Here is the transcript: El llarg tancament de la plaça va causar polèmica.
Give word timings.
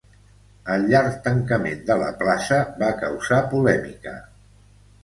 El 0.75 0.87
llarg 0.93 1.19
tancament 1.27 1.85
de 1.91 1.99
la 2.05 2.09
plaça 2.23 2.61
va 2.83 2.91
causar 3.05 3.43
polèmica. 3.55 4.17